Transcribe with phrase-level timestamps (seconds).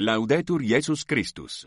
[0.00, 1.66] Laudetur Jesus Christus.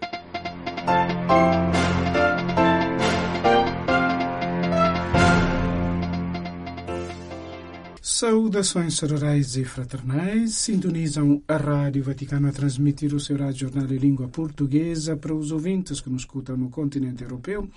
[8.02, 10.55] Saudações sororais e fraternais.
[10.55, 15.52] Sintonizam a Rádio Vaticano a transmitir o seu rádio jornal em língua portuguesa para os
[15.52, 17.70] ouvintes que nos escutam no continente europeu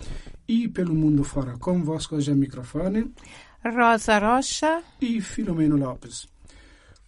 [0.47, 1.59] e pelo mundo fora.
[1.59, 3.13] Convosco hoje a microfone.
[3.65, 6.33] Rosa Rocha e Filomeno Lopes.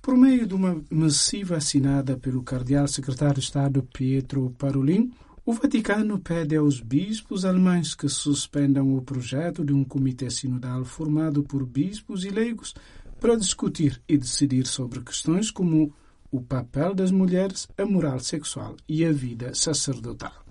[0.07, 5.13] Por meio de uma missiva assinada pelo cardeal secretário de Estado Pietro Parolin,
[5.45, 11.43] o Vaticano pede aos bispos alemães que suspendam o projeto de um comitê sinodal formado
[11.43, 12.73] por bispos e leigos
[13.19, 15.93] para discutir e decidir sobre questões como
[16.31, 20.47] o papel das mulheres, a moral sexual e a vida sacerdotal.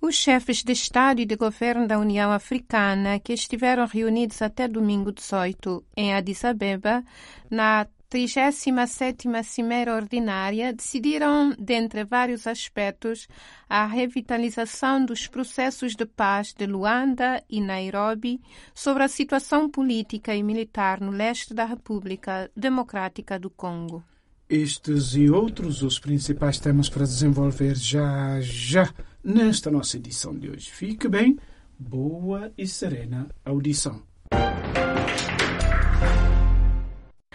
[0.00, 5.12] Os chefes de Estado e de Governo da União Africana, que estiveram reunidos até domingo
[5.12, 7.04] 18 em Addis Abeba,
[7.50, 13.28] na 37ª Cimeira Ordinária, decidiram, dentre vários aspectos,
[13.68, 18.40] a revitalização dos processos de paz de Luanda e Nairobi
[18.74, 24.02] sobre a situação política e militar no leste da República Democrática do Congo.
[24.48, 28.90] Estes e outros os principais temas para desenvolver já já
[29.22, 30.70] nesta nossa edição de hoje.
[30.70, 31.36] Fique bem,
[31.78, 34.07] boa e serena audição.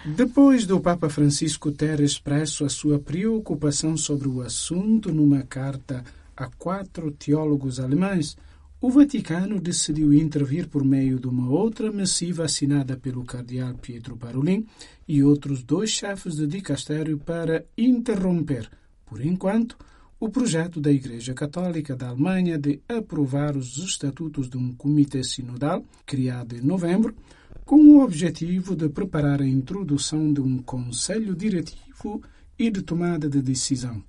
[0.05, 6.03] Depois do Papa Francisco ter expresso a sua preocupação sobre o assunto numa carta
[6.35, 8.35] a quatro teólogos alemães,
[8.81, 14.65] o Vaticano decidiu intervir por meio de uma outra missiva assinada pelo cardeal Pietro Parolin
[15.07, 18.69] e outros dois chefes de dicastério para interromper,
[19.05, 19.77] por enquanto,
[20.19, 25.81] o projeto da Igreja Católica da Alemanha de aprovar os estatutos de um comitê sinodal,
[26.05, 27.15] criado em novembro,
[27.65, 32.21] com o objetivo de preparar a introdução de um Conselho Diretivo
[32.59, 34.03] e de tomada de decisão.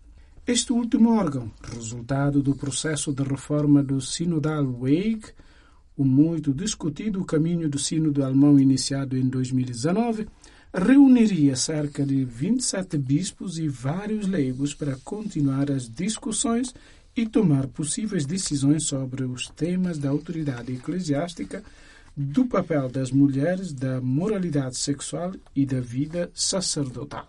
[0.47, 5.29] Este último órgão, resultado do processo de reforma do Sinodal Weg,
[5.97, 10.27] o muito discutido caminho do Sínodo alemão iniciado em 2019,
[10.75, 16.75] reuniria cerca de 27 bispos e vários leigos para continuar as discussões
[17.17, 21.63] e tomar possíveis decisões sobre os temas da autoridade eclesiástica
[22.17, 27.27] do papel das mulheres, da moralidade sexual e da vida sacerdotal.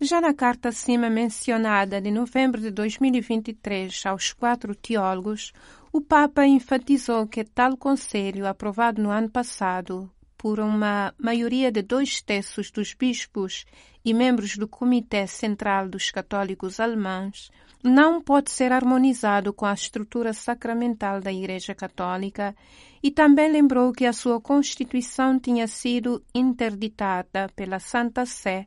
[0.00, 5.52] Já na carta acima mencionada de novembro de 2023 aos quatro teólogos,
[5.92, 12.20] o Papa enfatizou que tal conselho, aprovado no ano passado por uma maioria de dois
[12.20, 13.64] terços dos bispos
[14.04, 17.50] e membros do Comitê Central dos Católicos Alemães,
[17.82, 22.54] não pode ser harmonizado com a estrutura sacramental da Igreja Católica
[23.04, 28.66] e também lembrou que a sua Constituição tinha sido interditada pela Santa Sé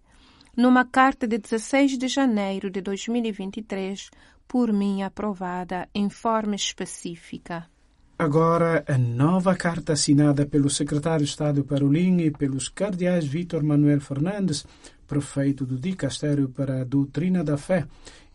[0.55, 4.11] numa carta de 16 de janeiro de 2023,
[4.47, 7.65] por mim aprovada em forma específica.
[8.19, 14.01] Agora, a nova carta assinada pelo secretário de Estado Parolin e pelos cardeais Vítor Manuel
[14.01, 14.67] Fernandes,
[15.07, 17.87] prefeito do Dicastério para a Doutrina da Fé,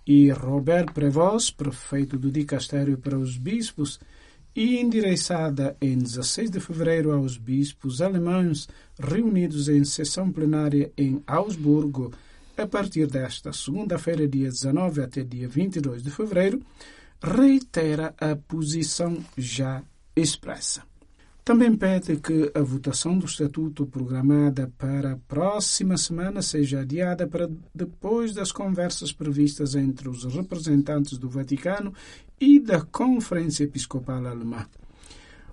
[0.04, 4.00] e Robert Prevost, prefeito do Dicastério para os Bispos,
[4.54, 8.68] e endereçada em 16 de fevereiro aos bispos alemães
[8.98, 12.12] reunidos em sessão plenária em Augsburgo
[12.56, 16.60] a partir desta segunda-feira, dia 19 até dia 22 de fevereiro,
[17.22, 19.82] reitera a posição já
[20.14, 20.82] expressa.
[21.44, 27.50] Também pede que a votação do Estatuto programada para a próxima semana seja adiada para
[27.74, 31.92] depois das conversas previstas entre os representantes do Vaticano
[32.42, 34.66] e da Conferência Episcopal Alemã.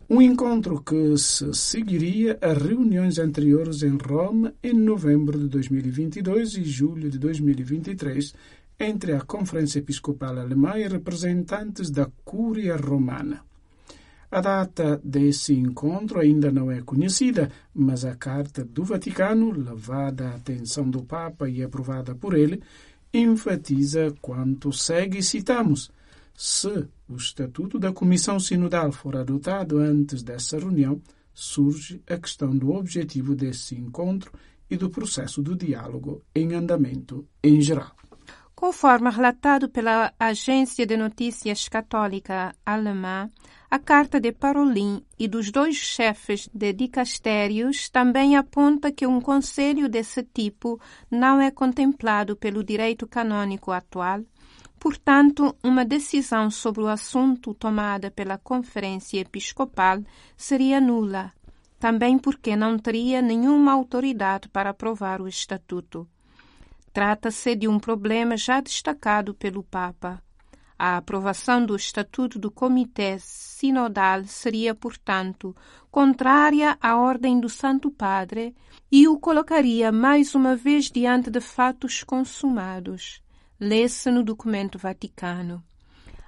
[0.09, 6.63] Um encontro que se seguiria a reuniões anteriores em Roma em novembro de 2022 e
[6.63, 8.33] julho de 2023
[8.79, 13.45] entre a Conferência Episcopal Alemã e representantes da Cúria Romana.
[14.31, 20.35] A data desse encontro ainda não é conhecida, mas a Carta do Vaticano, levada à
[20.37, 22.63] atenção do Papa e aprovada por ele,
[23.13, 25.91] enfatiza quanto segue citamos.
[26.41, 31.01] Se o Estatuto da Comissão Sinodal for adotado antes dessa reunião,
[31.33, 34.31] surge a questão do objetivo desse encontro
[34.69, 37.91] e do processo do diálogo em andamento em geral.
[38.55, 43.29] Conforme relatado pela agência de notícias católica alemã,
[43.69, 49.89] a carta de Parolin e dos dois chefes de dicastérios também aponta que um conselho
[49.89, 50.79] desse tipo
[51.11, 54.21] não é contemplado pelo direito canônico atual.
[54.79, 60.01] Portanto, uma decisão sobre o assunto tomada pela Conferência Episcopal
[60.37, 61.33] seria nula,
[61.77, 66.07] também porque não teria nenhuma autoridade para aprovar o estatuto.
[66.93, 70.23] Trata-se de um problema já destacado pelo Papa.
[70.77, 75.53] A aprovação do Estatuto do Comitê Sinodal seria, portanto,
[75.91, 78.55] contrária à ordem do Santo Padre
[78.89, 83.21] e o colocaria mais uma vez diante de fatos consumados.
[83.59, 85.61] Lê-se no documento Vaticano.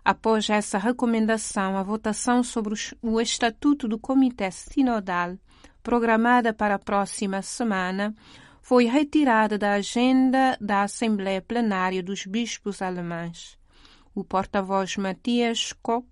[0.04, 5.38] Após essa recomendação, a votação sobre o Estatuto do Comitê Sinodal,
[5.82, 8.14] programada para a próxima semana,
[8.62, 13.58] foi retirada da agenda da Assembleia Plenária dos Bispos Alemães.
[14.14, 16.08] O porta-voz Matias Kopp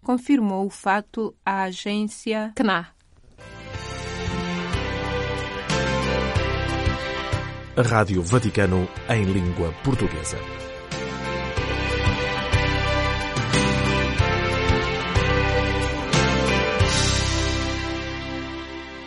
[0.00, 2.93] confirmou o fato à agência KNA.
[7.76, 10.38] A Rádio Vaticano em língua portuguesa.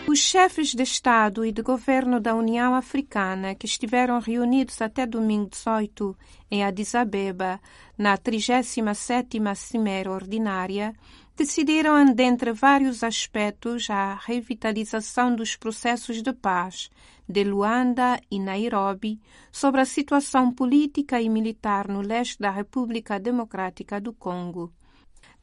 [0.06, 5.50] Os chefes de Estado e de Governo da União Africana, que estiveram reunidos até domingo
[5.50, 6.18] 18
[6.52, 7.62] em Addis Abeba,
[7.98, 10.94] na 37ª Cimeira Ordinária,
[11.38, 16.90] decidiram, dentre vários aspectos, a revitalização dos processos de paz
[17.30, 19.20] de Luanda e Nairobi
[19.52, 24.74] sobre a situação política e militar no leste da República Democrática do Congo.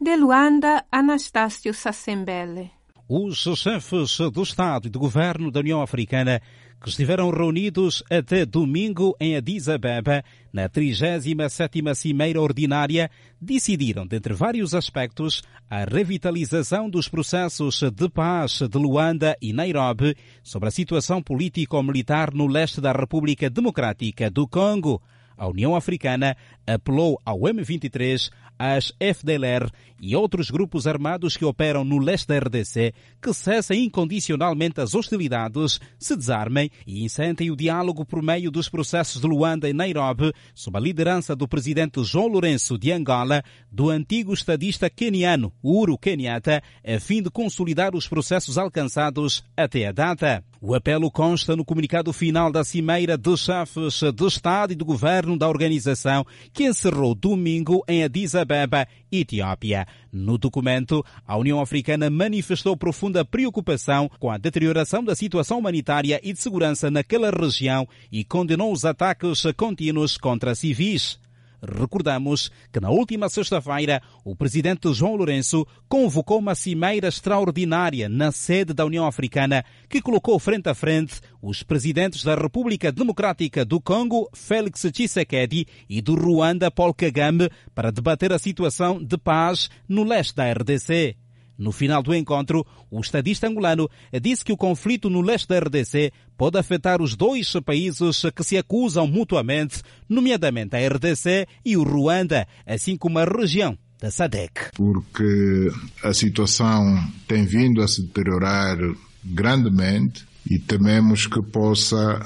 [0.01, 2.71] De Luanda, Anastácio Sassembele.
[3.09, 6.41] Os chefes do Estado e do Governo da União Africana
[6.85, 10.23] que estiveram reunidos até domingo em Addis Abeba,
[10.53, 13.11] na 37ª Cimeira Ordinária,
[13.41, 20.69] decidiram, dentre vários aspectos, a revitalização dos processos de paz de Luanda e Nairobi sobre
[20.69, 25.01] a situação político-militar no leste da República Democrática do Congo.
[25.37, 26.37] A União Africana
[26.67, 29.69] apelou ao M23 às FDLR
[30.01, 32.93] e outros grupos armados que operam no leste da RDC
[33.23, 39.21] que cessem incondicionalmente as hostilidades, se desarmem e incentem o diálogo por meio dos processos
[39.21, 44.35] de Luanda e Nairobi, sob a liderança do presidente João Lourenço de Angola, do antigo
[44.35, 50.45] estadista keniano Uhuru Kenyatta, a fim de consolidar os processos alcançados até a data.
[50.61, 55.24] O apelo consta no comunicado final da Cimeira de Chefes de Estado e de Governo
[55.39, 59.87] da organização, que encerrou domingo em Addis Abeba, Etiópia.
[60.13, 66.33] No documento, a União Africana manifestou profunda preocupação com a deterioração da situação humanitária e
[66.33, 71.19] de segurança naquela região e condenou os ataques contínuos contra civis.
[71.65, 78.73] Recordamos que na última sexta-feira o presidente João Lourenço convocou uma cimeira extraordinária na sede
[78.73, 84.29] da União Africana que colocou frente a frente os presidentes da República Democrática do Congo,
[84.35, 90.35] Félix Tshisekedi, e do Ruanda, Paul Kagame, para debater a situação de paz no leste
[90.35, 91.24] da RDC.
[91.57, 93.89] No final do encontro, o estadista angolano
[94.21, 98.57] disse que o conflito no leste da RDC pode afetar os dois países que se
[98.57, 104.71] acusam mutuamente, nomeadamente a RDC e o Ruanda, assim como a região da SADEC.
[104.75, 105.71] Porque
[106.03, 106.83] a situação
[107.27, 108.77] tem vindo a se deteriorar
[109.25, 112.21] grandemente e tememos que possa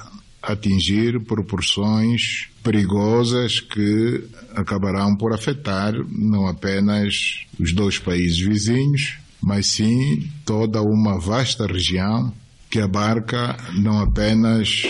[0.49, 4.25] atingir proporções perigosas que
[4.55, 12.33] acabarão por afetar não apenas os dois países vizinhos, mas sim toda uma vasta região
[12.71, 14.83] que abarca não apenas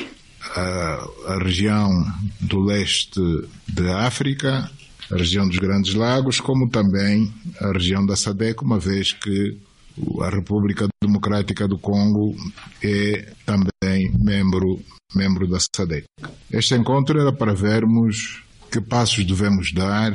[0.54, 1.90] a, a região
[2.40, 3.20] do leste
[3.68, 4.70] da África,
[5.10, 9.56] a região dos Grandes Lagos, como também a região da SADEC, uma vez que
[10.22, 12.34] a República Democrática do Congo
[12.82, 14.80] é também membro,
[15.14, 16.06] membro da SADEC.
[16.50, 20.12] Este encontro era para vermos que passos devemos dar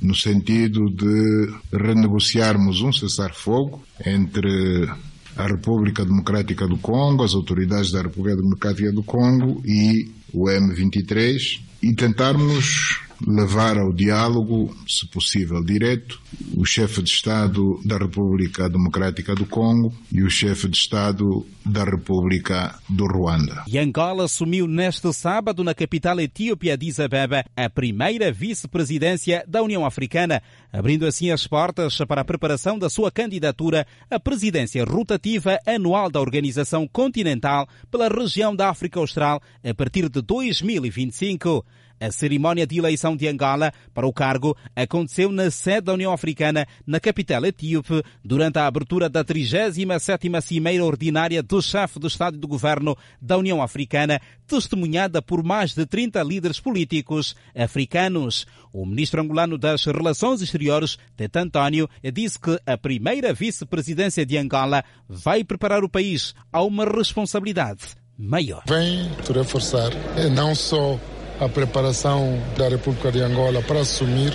[0.00, 4.88] no sentido de renegociarmos um cessar-fogo entre
[5.36, 11.60] a República Democrática do Congo, as autoridades da República Democrática do Congo e o M23
[11.82, 16.20] e tentarmos levar ao diálogo, se possível direto,
[16.56, 21.84] o chefe de Estado da República Democrática do Congo e o chefe de Estado da
[21.84, 23.64] República do Ruanda.
[23.66, 29.84] E Angola assumiu neste sábado, na capital etíope Addis Abeba, a primeira vice-presidência da União
[29.84, 36.10] Africana, abrindo assim as portas para a preparação da sua candidatura à presidência rotativa anual
[36.10, 41.64] da Organização Continental pela região da África Austral a partir de 2025.
[42.00, 46.66] A cerimónia de eleição de Angola para o cargo aconteceu na sede da União Africana,
[46.86, 52.40] na capital etíope, durante a abertura da 37ª Cimeira Ordinária do chefe do Estado e
[52.40, 58.46] do Governo da União Africana, testemunhada por mais de 30 líderes políticos africanos.
[58.72, 64.82] O ministro angolano das Relações Exteriores, Tete António, disse que a primeira vice-presidência de Angola
[65.06, 67.82] vai preparar o país a uma responsabilidade
[68.16, 68.62] maior.
[68.66, 69.90] Vem reforçar
[70.34, 70.98] não só
[71.40, 74.32] a preparação da República de Angola para assumir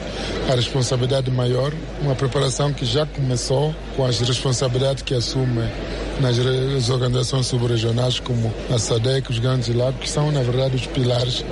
[0.51, 1.71] a responsabilidade maior,
[2.01, 5.62] uma preparação que já começou com as responsabilidades que assume
[6.19, 11.43] nas organizações subregionais como a SADEC, os grandes lagos, que são, na verdade, os pilares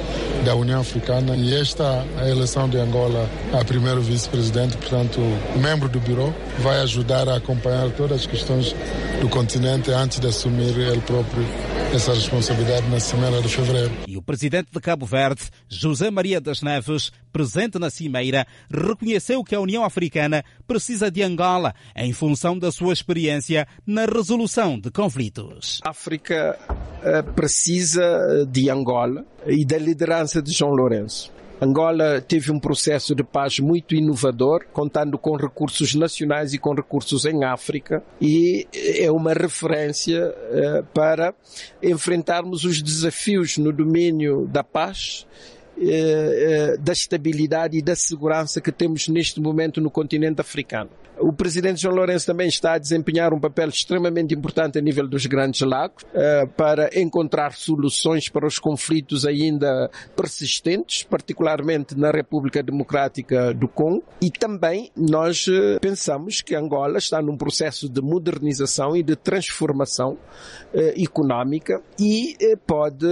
[0.46, 1.36] da União Africana.
[1.36, 5.20] E esta eleição de Angola a primeiro vice-presidente, portanto,
[5.60, 8.76] membro do Bureau, vai ajudar a acompanhar todas as questões
[9.22, 11.46] do continente antes de assumir ele próprio
[11.94, 13.92] essa responsabilidade na semana de fevereiro.
[14.08, 19.56] E o presidente de Cabo Verde, José Maria das Neves, presente na cimeira, reconheceu que
[19.56, 25.82] a União Africana precisa de Angola em função da sua experiência na resolução de conflitos.
[25.84, 31.34] A África uh, precisa de Angola e da liderança de João Lourenço.
[31.64, 37.24] Angola teve um processo de paz muito inovador, contando com recursos nacionais e com recursos
[37.26, 41.34] em África, e é uma referência uh, para
[41.82, 45.26] enfrentarmos os desafios no domínio da paz
[45.82, 50.90] eh, da estabilidade e da segurança que temos neste momento no continente africano.
[51.20, 55.26] O presidente João Lourenço também está a desempenhar um papel extremamente importante a nível dos
[55.26, 63.54] Grandes Lagos uh, para encontrar soluções para os conflitos ainda persistentes, particularmente na República Democrática
[63.54, 64.04] do Congo.
[64.22, 65.46] E também nós
[65.80, 70.18] pensamos que Angola está num processo de modernização e de transformação
[70.98, 73.06] económica e pode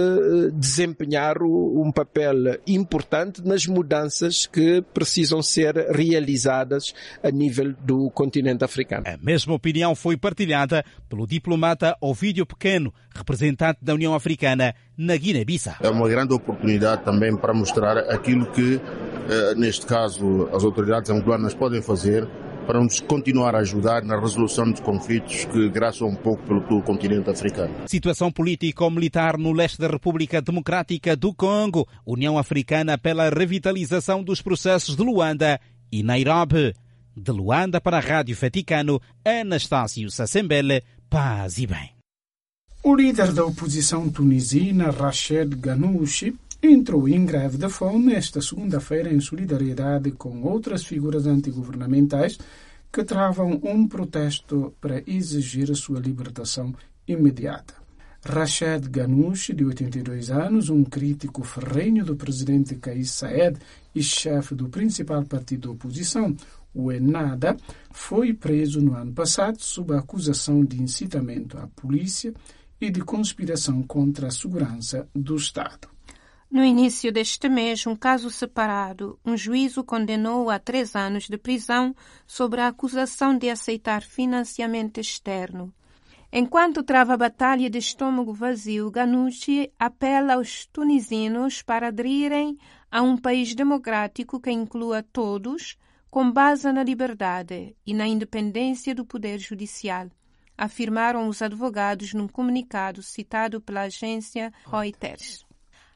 [0.52, 9.04] desempenhar um papel importante nas mudanças que precisam ser realizadas a nível do continente africano.
[9.06, 15.76] A mesma opinião foi partilhada pelo diplomata Ovídio Pequeno, representante da União Africana na Guiné-Bissau.
[15.80, 18.80] É uma grande oportunidade também para mostrar aquilo que,
[19.28, 22.28] eh, neste caso, as autoridades angolanas podem fazer
[22.66, 26.82] para nos continuar a ajudar na resolução dos conflitos que graçam um pouco pelo, pelo
[26.82, 27.74] continente africano.
[27.86, 31.86] Situação político-militar no leste da República Democrática do Congo.
[32.06, 36.74] União Africana pela revitalização dos processos de Luanda e Nairobi.
[37.14, 41.90] De Luanda para a Rádio Vaticano, Anastácio Sassembele, paz e bem.
[42.82, 49.18] O líder da oposição tunisina, Rached Ghannouchi, entrou em greve de fome esta segunda-feira em
[49.20, 52.38] solidariedade com outras figuras antigovernamentais
[52.92, 56.72] que travam um protesto para exigir a sua libertação
[57.08, 57.74] imediata.
[58.24, 63.58] Rached Ghannouchi, de 82 anos, um crítico ferrenho do presidente Kais Saied
[63.92, 66.36] e chefe do principal partido da oposição,
[66.72, 67.56] o Enada,
[67.90, 72.32] foi preso no ano passado sob a acusação de incitamento à polícia
[72.80, 75.88] e de conspiração contra a segurança do Estado.
[76.52, 81.96] No início deste mês, um caso separado, um juízo condenou a três anos de prisão
[82.26, 85.72] sobre a acusação de aceitar financiamento externo.
[86.30, 92.58] Enquanto trava a batalha de estômago vazio, Ganucci apela aos tunisinos para aderirem
[92.90, 95.78] a um país democrático que inclua todos,
[96.10, 100.10] com base na liberdade e na independência do Poder Judicial,
[100.58, 105.50] afirmaram os advogados num comunicado citado pela agência Reuters.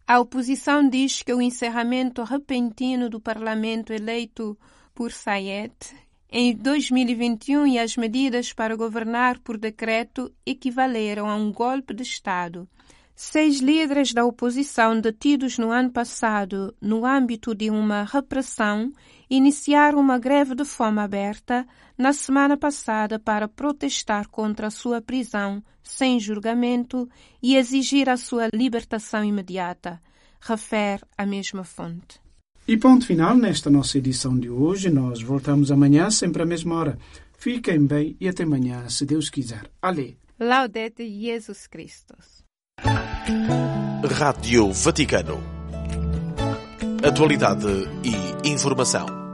[0.09, 4.57] A oposição diz que o encerramento repentino do parlamento eleito
[4.95, 5.75] por Sayed
[6.31, 12.69] em 2021 e as medidas para governar por decreto equivaleram a um golpe de Estado.
[13.17, 18.93] Seis líderes da oposição detidos no ano passado no âmbito de uma repressão
[19.28, 21.66] iniciaram uma greve de fome aberta
[21.97, 27.09] na semana passada para protestar contra a sua prisão sem julgamento
[27.42, 30.00] e exigir a sua libertação imediata,
[30.40, 32.21] refere a mesma fonte.
[32.68, 34.90] E ponto final nesta nossa edição de hoje.
[34.90, 36.99] Nós voltamos amanhã, sempre à mesma hora.
[37.38, 39.71] Fiquem bem e até amanhã, se Deus quiser.
[39.80, 40.18] Ale.
[40.38, 42.45] Laudete Jesus Christus.
[44.04, 45.56] Rádio Vaticano.
[47.07, 49.25] Atualidade e informação.